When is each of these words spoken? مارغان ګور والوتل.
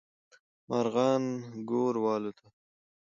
مارغان 0.69 1.23
ګور 1.69 1.95
والوتل. 2.03 2.47